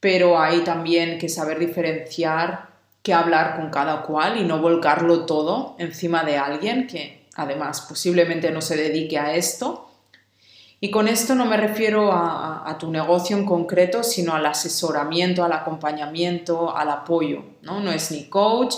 [0.00, 2.68] pero hay también que saber diferenciar
[3.02, 8.50] qué hablar con cada cual y no volcarlo todo encima de alguien que además posiblemente
[8.50, 9.86] no se dedique a esto.
[10.80, 15.52] Y con esto no me refiero a, tu negocio en concreto, sino al asesoramiento, al
[15.52, 17.42] acompañamiento, al apoyo.
[17.62, 18.76] No, no es ni coach,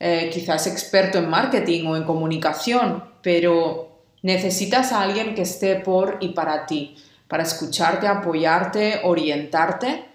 [0.00, 3.85] eh, quizás experto en marketing o en comunicación, pero
[4.22, 6.96] necesitas a alguien que esté por y para ti,
[7.28, 10.06] para escucharte, apoyarte, orientarte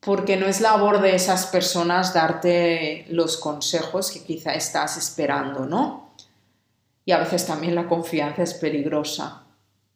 [0.00, 6.12] porque no es labor de esas personas darte los consejos que quizá estás esperando, ¿no?
[7.04, 9.42] Y a veces también la confianza es peligrosa.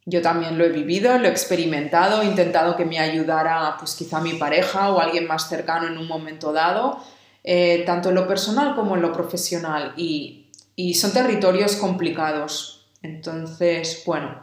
[0.05, 4.21] Yo también lo he vivido, lo he experimentado, he intentado que me ayudara pues quizá
[4.21, 6.99] mi pareja o alguien más cercano en un momento dado,
[7.45, 9.95] eh, tanto en lo personal como en lo profesional.
[9.97, 10.42] Y,
[10.77, 12.87] y son territorios complicados.
[13.03, 14.43] Entonces, bueno,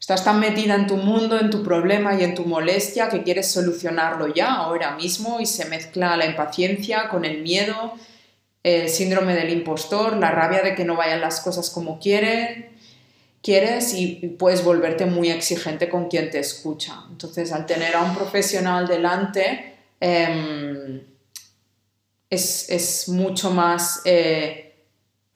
[0.00, 3.52] Estás tan metida en tu mundo, en tu problema y en tu molestia que quieres
[3.52, 7.92] solucionarlo ya, ahora mismo, y se mezcla la impaciencia con el miedo,
[8.62, 12.70] el síndrome del impostor, la rabia de que no vayan las cosas como quiere,
[13.42, 17.04] quieres y puedes volverte muy exigente con quien te escucha.
[17.10, 21.02] Entonces, al tener a un profesional delante, em,
[22.30, 24.69] es, mucho más eh,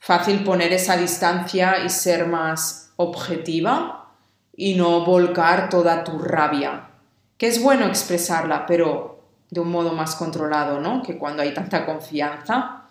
[0.05, 4.11] fácil poner esa distancia y ser más objetiva
[4.55, 6.91] y no volcar toda tu rabia,
[7.39, 11.03] que es bueno expresarla, pero de un modo más controlado, ¿no?
[11.03, 12.83] Que cuando hay tanta confianza.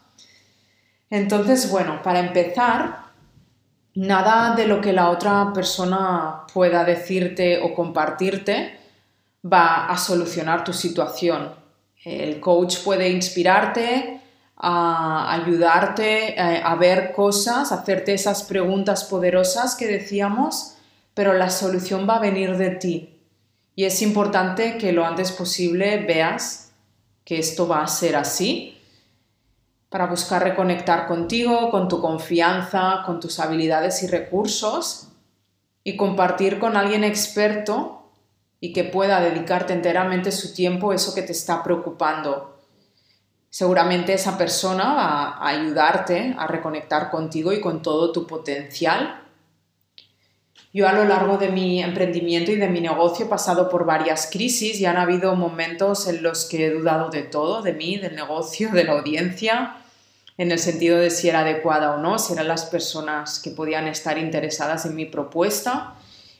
[1.11, 3.03] Entonces, bueno, para empezar,
[3.93, 8.79] nada de lo que la otra persona pueda decirte o compartirte
[9.45, 11.53] va a solucionar tu situación.
[12.03, 14.22] El coach puede inspirarte,
[14.65, 20.75] a ayudarte eh, a ver cosas, hacerte esas preguntas poderosas que decíamos,
[21.13, 23.19] pero la solución va a venir de ti.
[23.75, 26.71] Y es importante que lo antes posible veas
[27.25, 28.79] que esto va a ser así
[29.89, 35.09] para buscar reconectar contigo, con tu confianza, con tus habilidades y recursos
[35.83, 38.09] y compartir con alguien experto
[38.61, 42.52] y que pueda dedicarte enteramente su tiempo a eso que te está preocupando.
[43.53, 49.23] Seguramente esa persona va a ayudarte a reconectar contigo y con todo tu potencial
[50.75, 54.27] yo a lo largo de mi emprendimiento y de mi negocio he pasado por varias
[54.31, 58.15] crisis y han habido momentos en los que he dudado de todo, de mí, del
[58.15, 59.77] negocio, de la audiencia,
[60.35, 63.87] en el sentido de si era adecuada o no, si eran las personas que podían
[63.87, 65.93] estar interesadas en mi propuesta.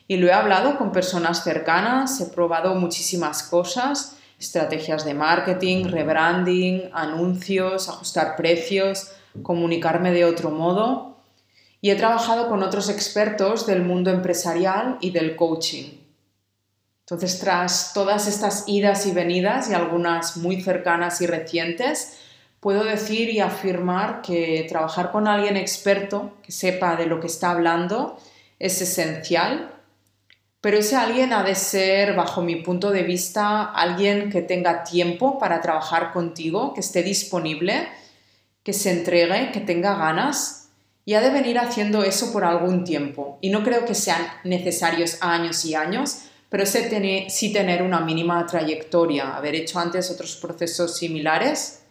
[0.08, 6.89] Y lo he hablado con personas cercanas, he probado muchísimas cosas, estrategias de marketing, rebranding,
[6.93, 11.17] anuncios, ajustar precios, comunicarme de otro modo
[11.84, 15.98] y he trabajado con otros expertos del mundo empresarial y del coaching.
[17.02, 22.19] Entonces, tras todas estas idas y venidas y algunas muy cercanas y recientes,
[22.62, 27.52] puedo decir y afirmar que trabajar con alguien experto que sepa de lo que está
[27.52, 28.17] hablando
[28.60, 29.73] es esencial,
[30.63, 35.38] pero ese alguien ha de ser, bajo mi punto de vista, alguien que tenga tiempo
[35.38, 37.89] para trabajar contigo, que esté disponible,
[38.63, 40.69] que se entregue, que tenga ganas
[41.04, 43.38] y ha de venir haciendo eso por algún tiempo.
[43.41, 49.36] Y no creo que sean necesarios años y años, pero sí tener una mínima trayectoria,
[49.36, 51.82] haber hecho antes otros procesos similares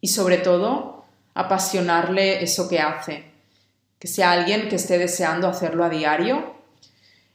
[0.00, 3.24] y sobre todo apasionarle eso que hace,
[3.98, 6.51] que sea alguien que esté deseando hacerlo a diario.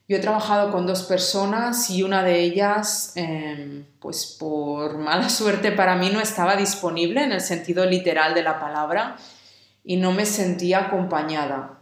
[0.10, 5.72] Yo he trabajado con dos personas y una de ellas, em, pues por mala suerte
[5.74, 9.18] para mí, no estaba disponible en el sentido literal de la palabra
[9.84, 11.80] y no me sentía acompañada.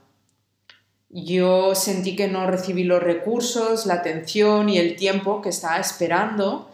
[1.10, 6.70] Yo sentí que no recibí los recursos, la atención y el tiempo que estaba esperando.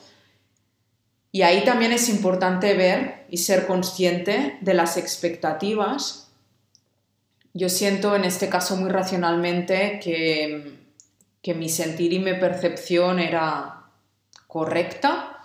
[1.34, 6.32] Y ahí también es importante ver y ser consciente de las expectativas.
[7.54, 10.81] Yo siento en este caso muy racionalmente que,
[11.42, 13.86] que mi sentir y mi percepción era
[14.48, 15.44] correcta.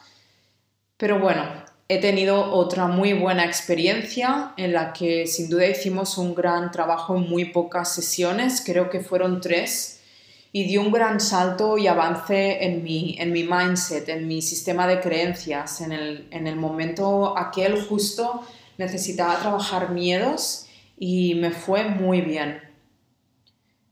[0.96, 1.44] Pero bueno,
[1.88, 7.16] he tenido otra muy buena experiencia en la que sin duda hicimos un gran trabajo
[7.16, 10.00] en muy pocas sesiones, creo que fueron tres,
[10.52, 14.86] y dio un gran salto y avance en mi, en mi mindset, en mi sistema
[14.86, 15.82] de creencias.
[15.82, 18.42] En el, en el momento aquel justo
[18.78, 20.66] necesitaba trabajar miedos
[20.98, 22.65] y me fue muy bien.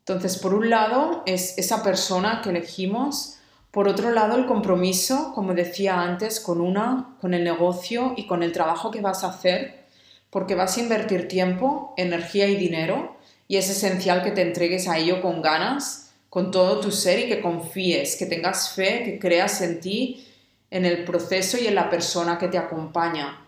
[0.07, 3.35] Entonces, por un lado, es esa persona que elegimos
[3.75, 8.45] por otro lado, el compromiso, como decía antes, con una, con el negocio y con
[8.45, 9.87] el trabajo que vas a hacer,
[10.31, 13.17] porque vas a invertir tiempo, energía y dinero,
[13.49, 17.27] y es esencial que te entregues a ello con ganas, con todo tu ser y
[17.29, 20.25] que confíes, que tengas fe, que creas en ti,
[20.71, 23.44] en el proceso y en la persona que te acompaña.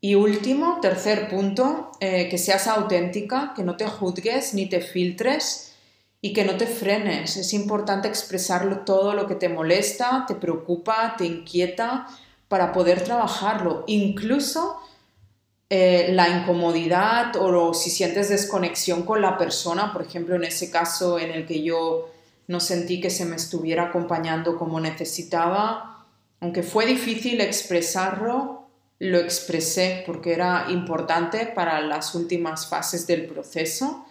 [0.00, 5.74] Y último, tercer punto, eh, que seas auténtica, que no te juzgues ni te filtres
[6.22, 7.36] y que no te frenes.
[7.36, 12.06] Es importante expresarlo todo lo que te molesta, te preocupa, te inquieta
[12.48, 13.84] para poder trabajarlo.
[13.86, 14.80] Incluso
[15.68, 21.18] eh, la incomodidad o si sientes desconexión con la persona, por ejemplo, en ese caso
[21.18, 22.10] en el que yo
[22.48, 26.06] no sentí que se me estuviera acompañando como necesitaba,
[26.40, 28.59] aunque fue difícil expresarlo,
[29.00, 34.06] lo expresé porque era importante para las últimas fases del proceso.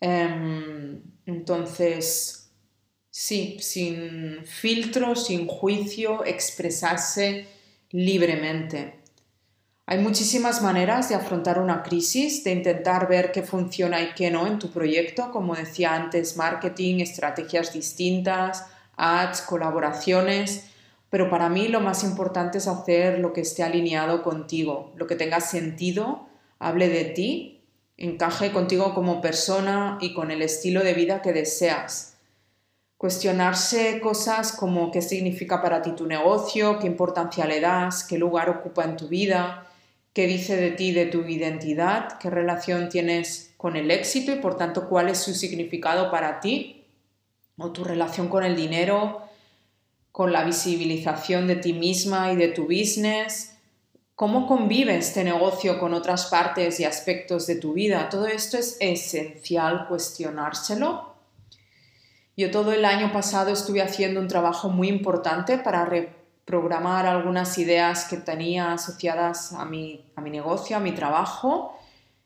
[0.00, 2.50] Em, entonces,
[3.10, 7.46] sí, sin filtro, sin juicio, expresarse
[7.90, 9.04] libremente.
[9.86, 14.46] Hay muchísimas maneras de afrontar una crisis, de intentar ver qué funciona y qué no
[14.46, 18.64] en tu proyecto, como decía antes, marketing, estrategias distintas,
[18.96, 20.70] ads, colaboraciones,
[21.14, 25.14] pero para mí lo más importante es hacer lo que esté alineado contigo, lo que
[25.14, 26.26] tenga sentido,
[26.58, 27.62] hable de ti
[27.96, 32.16] encaje contigo como persona y con el estilo de vida que deseas.
[32.96, 38.50] Cuestionarse cosas como qué significa para ti tu negocio, qué importancia le das, qué lugar
[38.50, 39.70] ocupa en tu vida,
[40.14, 44.56] qué dice de ti, de tu identidad, qué relación tienes con el éxito y por
[44.56, 46.88] tanto cuál es su significado para ti,
[47.56, 49.23] o tu relación con el dinero,
[50.14, 53.54] con la visibilización de ti misma y de tu business,
[54.14, 58.08] ¿Cómo convive este negocio con otras partes y aspectos de tu vida?
[58.08, 61.14] Todo esto es esencial cuestionárselo.
[62.36, 68.04] Yo todo el año pasado estuve haciendo un trabajo muy importante para reprogramar algunas ideas
[68.04, 71.76] que tenía asociadas a mi, a mi negocio, a mi trabajo,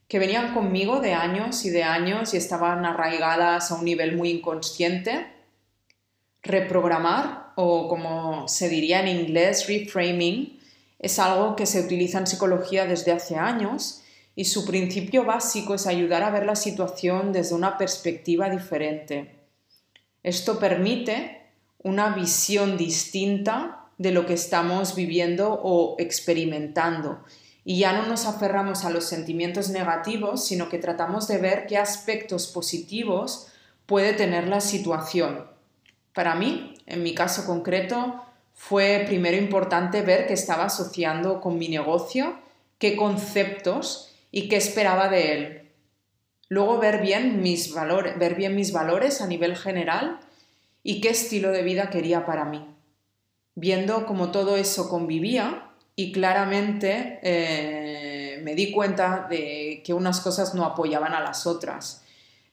[0.09, 4.29] que venían conmigo de años y de años y estaban arraigadas a un nivel muy
[4.29, 5.27] inconsciente.
[6.43, 10.61] Reprogramar, o como se diría en inglés, reframing,
[11.01, 14.03] es algo que se utiliza en psicología desde hace años
[14.37, 19.35] y su principio básico es ayudar a ver la situación desde una perspectiva diferente.
[20.23, 21.49] Esto permite
[21.83, 27.25] una visión distinta de lo que estamos viviendo o experimentando.
[27.65, 31.77] Y ya no nos aferramos a los sentimientos negativos, sino que tratamos de ver qué
[31.77, 33.49] aspectos positivos
[33.87, 35.45] puede tener la situación.
[36.15, 38.25] Para mí, en mi caso concreto,
[38.55, 42.37] fue primero importante ver qué estaba asociando con mi negocio,
[42.79, 45.71] qué conceptos y qué esperaba de él.
[46.49, 50.19] Luego ver bien mis valores, ver bien mis valores a nivel general
[50.83, 52.67] y qué estilo de vida quería para mí.
[53.55, 60.55] Viendo cómo todo eso convivía y claramente eh, me di cuenta de que unas cosas
[60.55, 62.03] no apoyaban a las otras.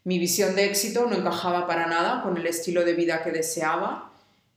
[0.04, 4.05] Mi visión de éxito no encajaba para nada con el estilo de vida que deseaba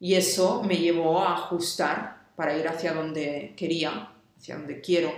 [0.00, 5.12] y eso me llevó a ajustar para ir hacia donde quería, hacia donde quiero.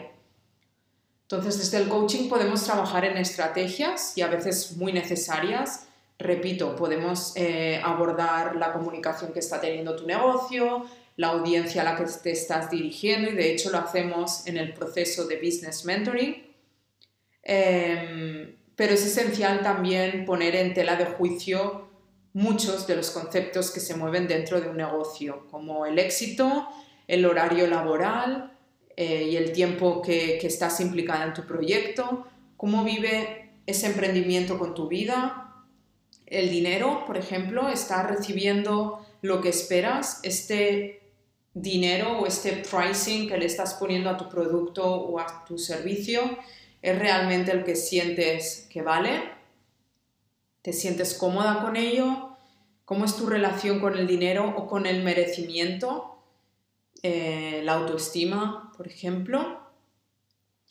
[1.22, 5.86] Entonces, desde el coaching podemos trabajar en estrategias y a veces muy necesarias.
[6.18, 11.96] Repito, podemos eh, abordar la comunicación que está teniendo tu negocio, la audiencia a la
[11.96, 16.46] que te estás dirigiendo y de hecho lo hacemos en el proceso de business mentoring.
[17.42, 21.89] Em, pero es esencial también poner en tela de juicio
[22.32, 26.68] muchos de los conceptos que se mueven dentro de un negocio, como el éxito,
[27.08, 28.56] el horario laboral
[28.96, 32.26] eh, y el tiempo que, que estás implicada en tu proyecto,
[32.56, 35.64] cómo vive ese emprendimiento con tu vida,
[36.26, 41.00] el dinero, por ejemplo, está recibiendo lo que esperas, este
[41.52, 46.22] dinero o este pricing que le estás poniendo a tu producto o a tu servicio
[46.80, 49.20] es realmente el que sientes que vale,
[50.62, 52.36] te sientes cómoda con ello,
[52.84, 56.18] cómo es tu relación con el dinero o con el merecimiento,
[57.02, 59.60] eh, la autoestima, por ejemplo.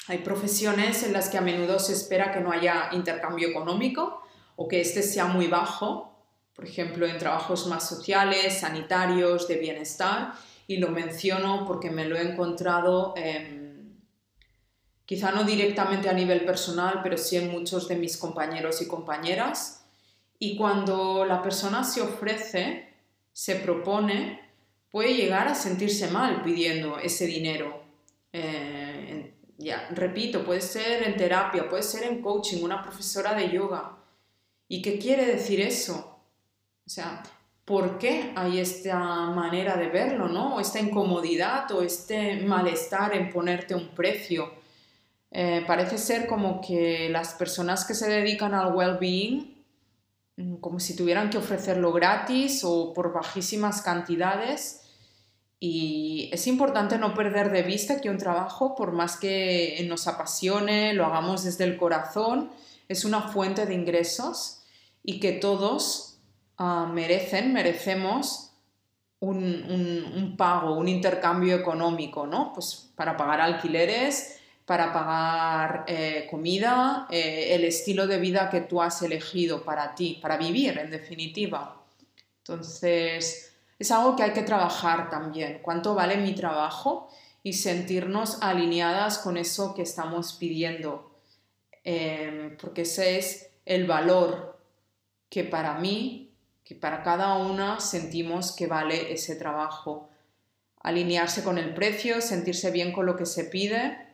[0.07, 4.21] Hay profesiones en las que a menudo se espera que no haya intercambio económico
[4.55, 6.13] o que este sea muy bajo,
[6.53, 10.33] por ejemplo, en trabajos más sociales, sanitarios, de bienestar,
[10.67, 13.95] y lo menciono porque me lo he encontrado, em,
[15.05, 19.78] quizá no directamente a nivel personal, pero sí en muchos de mis compañeros y compañeras.
[20.39, 22.87] Y cuando la persona se ofrece,
[23.33, 24.39] se propone,
[24.89, 27.83] puede llegar a sentirse mal pidiendo ese dinero.
[28.31, 33.97] Eh, ya, repito, puede ser en terapia, puede ser en coaching, una profesora de yoga.
[34.69, 36.19] ¿Y qué quiere decir eso?
[36.85, 37.21] O sea,
[37.65, 40.55] por qué hay esta manera de verlo, ¿no?
[40.55, 44.53] O esta incomodidad o este malestar en ponerte un precio.
[45.29, 49.58] Eh, parece ser como que las personas que se dedican al well-being,
[50.61, 54.81] como si tuvieran que ofrecerlo gratis o por bajísimas cantidades.
[55.59, 60.93] Y es importante no perder de vista que un trabajo, por más que nos apasione,
[60.93, 62.49] lo hagamos desde el corazón,
[62.87, 64.61] es una fuente de ingresos
[65.03, 66.09] y que todos
[66.61, 68.51] Ah, merecen, merecemos
[69.21, 72.51] un, pago, un intercambio económico, ¿no?
[72.53, 74.38] Pues para pagar alquileres,
[74.69, 80.19] para pagar eh, comida, eh, el estilo de vida que tú has elegido para ti,
[80.21, 81.83] para vivir, en definitiva.
[82.37, 85.57] Entonces, es algo que hay que trabajar también.
[85.63, 87.09] ¿Cuánto vale mi trabajo?
[87.41, 91.19] Y sentirnos alineadas con eso que estamos pidiendo.
[91.83, 94.55] Eh, porque ese es el valor
[95.31, 96.31] que para mí
[96.63, 100.11] que para cada una sentimos que vale ese trabajo.
[100.81, 104.08] Alinearse con el precio, sentirse bien con lo que se pide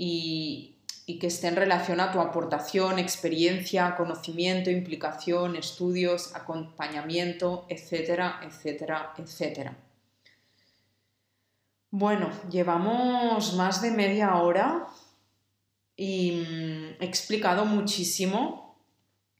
[0.00, 0.76] y,
[1.20, 9.76] que esté en relación a tu aportación, experiencia, conocimiento, implicación, estudios, acompañamiento, etcétera, etcétera, etcétera.
[11.90, 14.86] Bueno, llevamos más de media hora
[15.96, 18.78] y mm, he explicado muchísimo.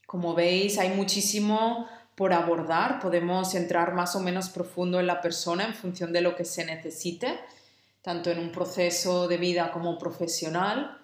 [0.06, 1.86] Como veis, hay muchísimo
[2.16, 6.34] por abordar, podemos entrar más o menos profundo en la persona en función de lo
[6.34, 7.38] que se necesite,
[8.08, 10.98] tanto en un proceso de vida como profesional.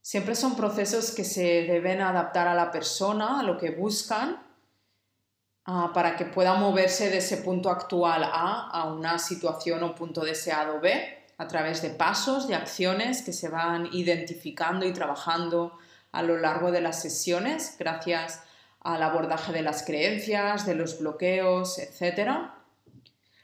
[0.00, 4.42] Siempre son procesos que se deben adaptar a la persona, a lo que buscan,
[5.66, 10.24] ah, para que pueda moverse de ese punto actual A a una situación o punto
[10.24, 15.76] deseado B, a través de pasos, de acciones que se van identificando y trabajando
[16.10, 18.40] a lo largo de las sesiones, gracias
[18.80, 22.55] al abordaje de las creencias, de los bloqueos, etc.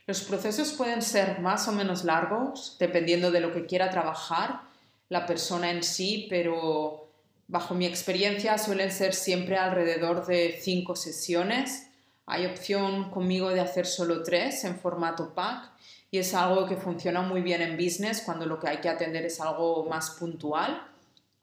[0.07, 4.63] Los procesos pueden ser más o menos largos, dependiendo de lo que quiera trabajar
[5.09, 7.09] la persona en sí, pero
[7.49, 11.89] bajo mi experiencia suelen ser siempre alrededor de cinco sesiones.
[12.27, 15.71] Hay opción conmigo de hacer solo tres en formato pack
[16.11, 19.25] y es algo que funciona muy bien en business cuando lo que hay que atender
[19.27, 20.93] es algo más puntual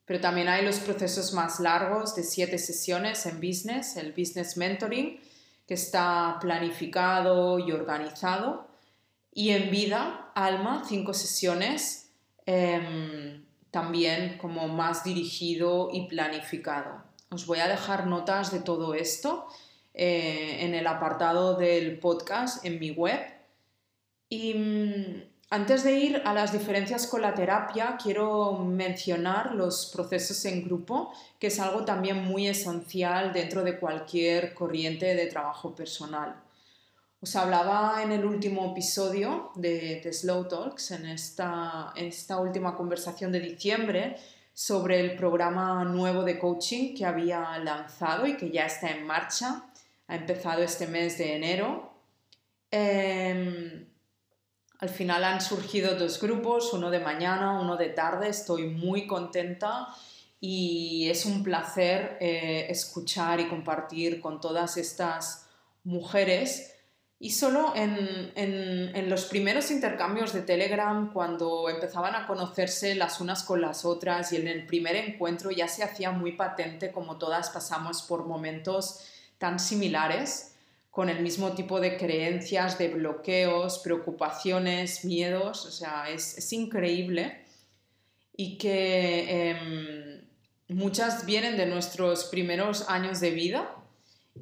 [0.10, 5.20] pero también hay los procesos más largos de siete sesiones en business, el business mentoring,
[5.70, 8.68] que está planificado y organizado.
[9.32, 12.12] Y en vida, alma, cinco sesiones,
[12.48, 17.04] em, también como más dirigido y planificado.
[17.30, 19.46] Os voy a dejar notas de todo esto
[19.94, 23.22] eh, en el apartado del podcast en mi web.
[24.28, 30.46] Y mm, antes de ir a las diferencias con la terapia, quiero mencionar los procesos
[30.46, 36.36] en grupo, que es algo también muy esencial dentro de cualquier corriente de trabajo personal.
[37.22, 43.32] Os hablaba en el último episodio de, Slow Talks, en esta, en esta última conversación
[43.32, 44.18] de diciembre,
[44.54, 49.64] sobre el programa nuevo de coaching que había lanzado y que ya está en marcha.
[50.08, 51.92] Ha empezado este mes de enero.
[52.72, 53.89] Em,
[54.80, 58.30] al final han surgido dos grupos, uno de mañana, uno de tarde.
[58.30, 59.90] Estoy muy contenta
[60.40, 65.50] y es un placer eh, escuchar y compartir con todas estas
[65.84, 66.76] mujeres.
[67.20, 73.44] Y solo en, en, los primeros intercambios de Telegram, cuando empezaban a conocerse las unas
[73.44, 77.50] con las otras y en el primer encuentro ya se hacía muy patente como todas
[77.50, 79.06] pasamos por momentos
[79.38, 80.56] tan similares
[80.90, 87.46] con el mismo tipo de creencias, de bloqueos, preocupaciones, miedos, o sea, es, increíble
[88.36, 90.22] y que em,
[90.70, 93.76] muchas vienen de nuestros primeros años de vida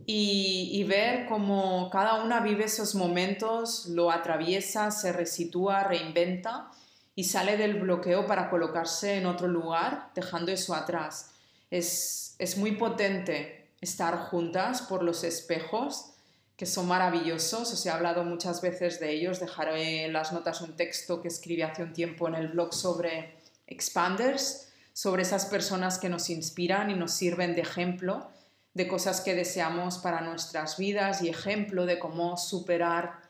[0.05, 6.69] y, y, ver cómo cada una vive esos momentos, lo atraviesa, se resitúa, reinventa
[7.15, 11.31] y sale del bloqueo para colocarse en otro lugar, dejando eso atrás.
[11.71, 16.13] Es, es muy potente estar juntas por los espejos
[16.57, 17.71] que son maravillosos.
[17.71, 19.39] Os he hablado muchas veces de ellos.
[19.39, 23.37] Dejaré las notas un texto que escribí hace un tiempo en el blog sobre
[23.67, 28.27] expanders, sobre esas personas que nos inspiran y nos sirven de ejemplo
[28.73, 33.21] de cosas que deseamos para nuestras vidas y ejemplo de cómo superar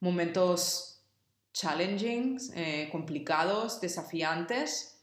[0.00, 1.00] momentos
[1.52, 4.98] challenging, eh, complicados, desafiantes.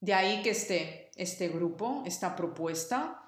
[0.00, 3.19] De ahí que esté este grupo, esta propuesta,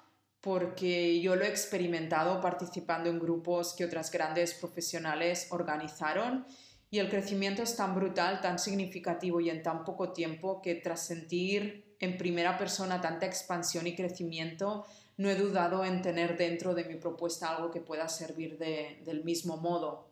[0.43, 6.45] porque yo lo he experimentado participando en grupos que otras grandes profesionales organizaron
[6.91, 11.05] y el crecimiento es tan brutal, tan significativo y en tan poco tiempo que tras
[11.05, 14.85] sentir en primera persona tanta expansión y crecimiento,
[15.15, 19.55] no he dudado en tener dentro de mi propuesta algo que pueda servir del mismo
[19.55, 20.09] modo.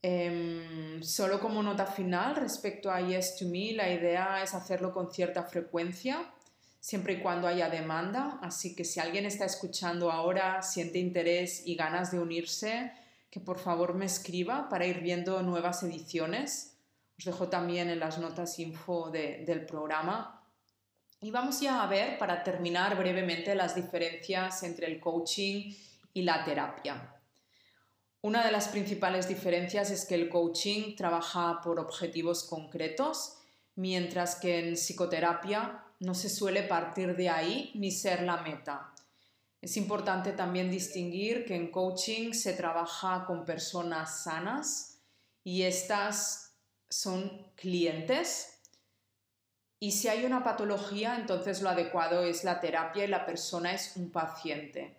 [0.00, 5.12] Em, solo como nota final respecto a Yes to Me, la idea es hacerlo con
[5.12, 6.32] cierta frecuencia
[6.80, 8.38] siempre y cuando haya demanda.
[8.42, 12.92] Así que si alguien está escuchando ahora, siente interés y ganas de unirse,
[13.30, 16.76] que por favor me escriba para ir viendo nuevas ediciones.
[17.18, 20.46] Os dejo también en las notas info del programa.
[21.20, 25.74] Y vamos ya a ver, para terminar brevemente, las diferencias entre el coaching
[26.14, 27.14] y la terapia.
[28.20, 33.38] Una de las principales diferencias es que el coaching trabaja por objetivos concretos,
[33.74, 38.92] mientras que en psicoterapia no se suele partir de ahí ni ser la meta.
[39.60, 45.00] Es importante también distinguir que en coaching se trabaja con personas sanas
[45.42, 46.54] y estas
[46.88, 48.60] son clientes.
[49.80, 53.96] Y si hay una patología, entonces lo adecuado es la terapia y la persona es
[53.96, 54.96] un paciente.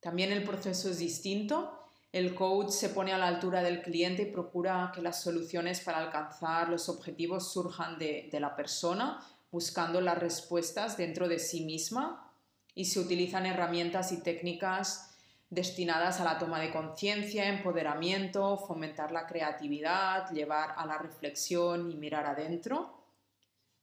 [0.00, 1.76] También el proceso es distinto.
[2.12, 5.98] El coach se pone a la altura del cliente y procura que las soluciones para
[5.98, 12.32] alcanzar los objetivos surjan de, la persona, buscando las respuestas dentro de sí misma
[12.74, 15.10] y se utilizan herramientas y técnicas
[15.50, 21.96] destinadas a la toma de conciencia, empoderamiento, fomentar la creatividad, llevar a la reflexión y
[21.96, 23.04] mirar adentro.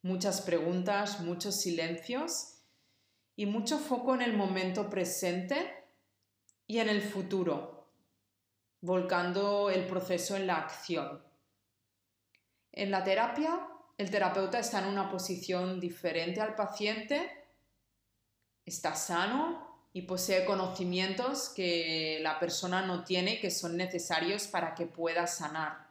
[0.02, 2.54] Muchas preguntas, muchos silencios
[3.36, 5.84] y mucho foco en el momento presente
[6.66, 7.86] y en el futuro,
[8.80, 11.22] volcando el proceso en la acción.
[12.72, 13.60] En la terapia
[13.98, 17.30] el terapeuta está en una posición diferente al paciente,
[18.64, 24.86] está sano y posee conocimientos que la persona no tiene que son necesarios para que
[24.86, 25.88] pueda sanar.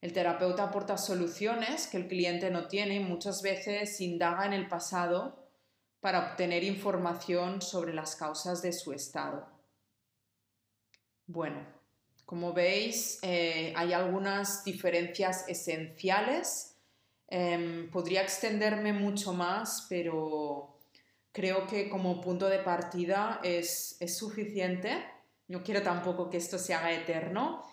[0.00, 4.66] El terapeuta aporta soluciones que el cliente no tiene y muchas veces indaga en el
[4.66, 5.50] pasado
[6.00, 9.46] para obtener información sobre las causas de su estado.
[11.26, 11.64] Bueno,
[12.24, 16.71] como veis, eh, hay algunas diferencias esenciales
[17.34, 20.76] Em, podría extenderme mucho más, pero
[21.32, 25.02] creo que como punto de partida es, es suficiente.
[25.48, 27.64] No quiero tampoco que esto se haga eterno.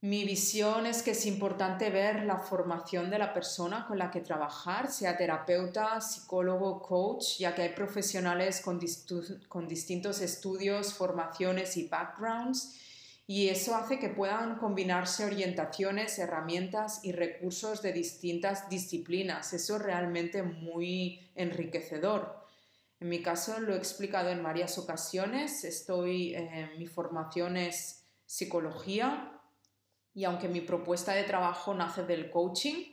[0.00, 4.22] Mi visión es que es importante ver la formación de la persona con la que
[4.22, 8.80] trabajar, sea terapeuta, psicólogo, coach, ya que hay profesionales con,
[9.46, 12.78] con distintos estudios, formaciones y backgrounds
[13.26, 19.52] y eso hace que puedan combinarse orientaciones, herramientas y recursos de distintas disciplinas.
[19.52, 22.42] Eso es realmente muy enriquecedor.
[22.98, 25.64] En mi caso lo he explicado en varias ocasiones.
[25.64, 29.40] Estoy, eh, mi formación es psicología
[30.14, 32.92] y aunque mi propuesta de trabajo nace del coaching,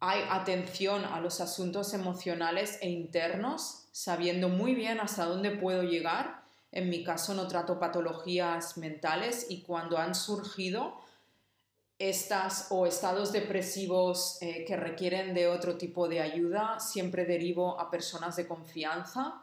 [0.00, 6.37] hay atención a los asuntos emocionales e internos, sabiendo muy bien hasta dónde puedo llegar
[6.72, 11.00] en mi caso no trato patologías mentales y cuando han surgido
[11.98, 17.90] estas o estados depresivos eh, que requieren de otro tipo de ayuda, siempre derivo a
[17.90, 19.42] personas de confianza.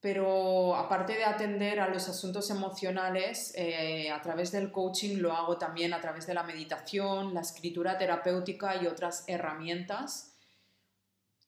[0.00, 5.56] Pero aparte de atender a los asuntos emocionales, eh, a través del coaching lo hago
[5.56, 10.31] también a través de la meditación, la escritura terapéutica y otras herramientas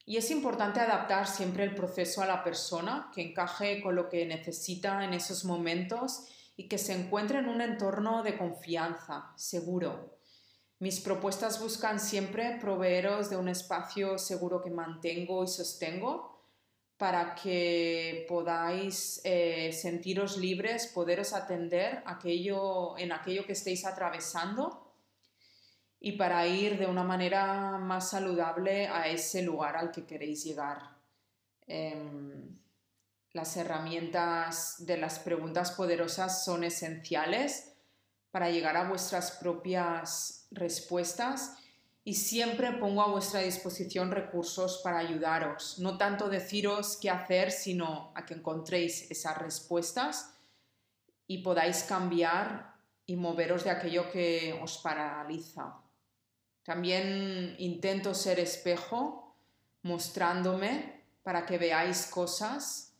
[0.05, 4.25] y es importante adaptar siempre el proceso a la persona, que encaje con lo que
[4.25, 10.19] necesita en esos momentos y que se encuentre en un entorno de confianza, seguro.
[10.77, 16.35] Mis propuestas buscan siempre proveeros de un espacio seguro que mantengo y sostengo
[16.97, 24.84] para que podáis eh, sentiros libres, poderos atender aquello, en aquello que estéis atravesando
[26.05, 30.77] y para ir de una manera más saludable a ese lugar al que queréis llegar.
[31.65, 32.59] Em,
[33.33, 37.73] las herramientas de las preguntas poderosas son esenciales
[38.29, 41.57] para llegar a vuestras propias respuestas
[42.03, 45.79] y siempre pongo a vuestra disposición recursos para ayudaros.
[45.79, 50.35] No tanto deciros qué hacer, sino a que encontréis esas respuestas
[51.25, 52.75] y podáis cambiar
[53.07, 55.81] y moveros de aquello que os paraliza.
[56.65, 59.33] También intento ser espejo,
[59.83, 62.93] mostrándome para que veáis cosas.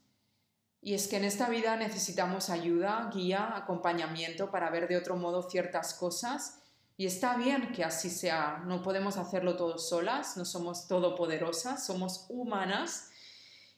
[0.81, 5.49] Y es que en esta vida necesitamos ayuda, guía, acompañamiento para ver de otro modo
[5.49, 6.61] ciertas cosas
[6.97, 12.25] y está bien que así sea, no podemos hacerlo todos solas, no somos todopoderosas, somos
[12.29, 13.09] humanas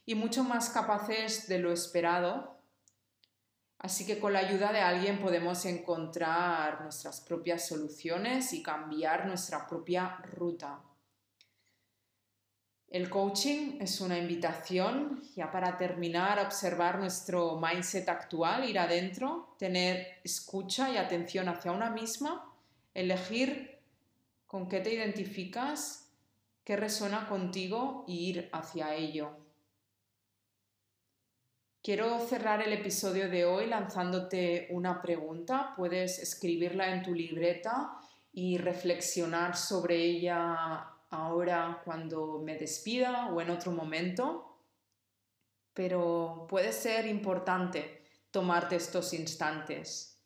[0.05, 2.56] y mucho más capaces de lo esperado.
[3.80, 9.67] Así que con la ayuda de alguien podemos encontrar nuestras propias soluciones y cambiar nuestra
[9.67, 10.80] propia ruta.
[12.89, 19.55] El coaching es una invitación, ya para terminar, a observar nuestro mindset actual, ir adentro,
[19.59, 22.53] tener escucha y atención hacia una misma
[22.97, 23.78] elegir
[24.47, 26.09] con qué te identificas,
[26.63, 29.46] qué resuena contigo y ir hacia ello.
[31.88, 35.73] Quiero cerrar el episodio de hoy lanzándote una pregunta.
[35.77, 37.97] Puedes escribirla en tu libreta
[38.33, 44.59] y reflexionar sobre ella ahora cuando me despida o en otro momento.
[45.73, 50.21] Pero puede ser importante tomarte estos instantes.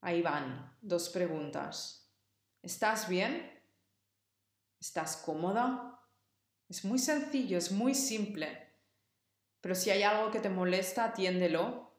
[0.00, 2.10] Ahí van, dos preguntas.
[2.62, 3.52] ¿Estás bien?
[4.80, 6.00] ¿Estás cómoda?
[6.70, 8.67] Es muy sencillo, es muy simple.
[9.60, 11.92] Pero si hay algo que te molesta, atiéndelo.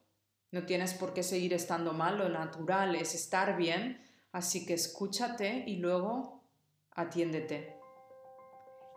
[0.51, 5.64] No tienes por qué seguir estando mal, lo natural es estar bien, así que escúchate
[5.68, 6.43] y luego
[6.91, 7.78] atiéndete.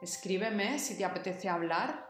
[0.00, 2.08] Escríbeme si te apetece hablar.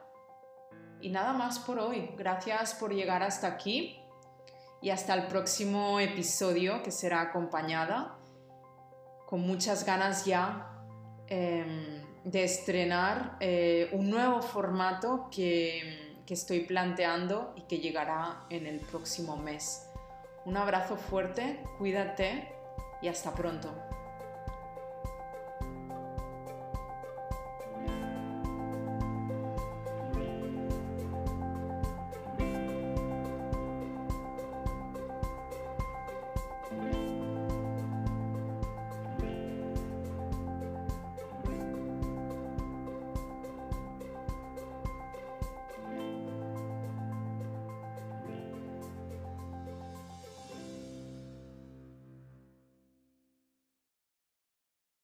[1.00, 2.10] Y nada más por hoy.
[2.16, 3.98] Gracias por llegar hasta aquí
[4.80, 8.18] y hasta el próximo episodio que será acompañada
[9.26, 10.68] con muchas ganas ya
[11.26, 18.66] em, de estrenar eh, un nuevo formato que, que estoy planteando y que llegará en
[18.66, 19.88] el próximo mes.
[20.44, 22.48] Un abrazo fuerte, cuídate
[23.00, 23.91] y hasta pronto.